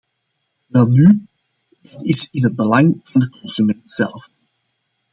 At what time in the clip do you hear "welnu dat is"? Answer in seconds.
0.73-2.29